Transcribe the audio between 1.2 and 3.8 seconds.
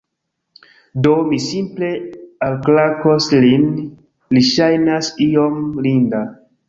mi simple alklakos lin